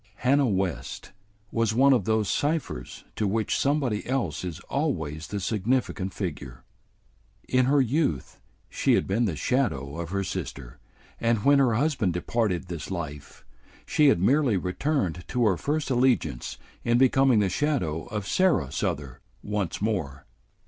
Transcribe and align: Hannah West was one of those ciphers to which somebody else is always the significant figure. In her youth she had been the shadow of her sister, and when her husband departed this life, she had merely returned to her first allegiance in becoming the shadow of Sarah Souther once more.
Hannah 0.15 0.47
West 0.47 1.11
was 1.51 1.75
one 1.75 1.93
of 1.93 2.05
those 2.05 2.27
ciphers 2.27 3.03
to 3.15 3.27
which 3.27 3.55
somebody 3.55 4.03
else 4.07 4.43
is 4.43 4.59
always 4.61 5.27
the 5.27 5.39
significant 5.39 6.11
figure. 6.11 6.63
In 7.47 7.65
her 7.65 7.79
youth 7.81 8.39
she 8.67 8.95
had 8.95 9.05
been 9.05 9.25
the 9.25 9.35
shadow 9.35 9.99
of 9.99 10.09
her 10.09 10.23
sister, 10.23 10.79
and 11.19 11.45
when 11.45 11.59
her 11.59 11.75
husband 11.75 12.13
departed 12.13 12.65
this 12.65 12.89
life, 12.89 13.45
she 13.85 14.07
had 14.07 14.19
merely 14.19 14.57
returned 14.57 15.23
to 15.27 15.45
her 15.45 15.55
first 15.55 15.91
allegiance 15.91 16.57
in 16.83 16.97
becoming 16.97 17.37
the 17.37 17.47
shadow 17.47 18.05
of 18.07 18.25
Sarah 18.27 18.71
Souther 18.71 19.21
once 19.43 19.83
more. 19.83 20.25